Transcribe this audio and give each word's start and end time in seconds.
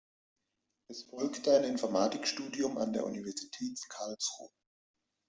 Es 0.89 1.03
folgte 1.03 1.55
ein 1.55 1.63
Informatik-Studium 1.63 2.79
an 2.79 2.91
der 2.91 3.05
Universität 3.05 3.79
Karlsruhe. 3.87 4.49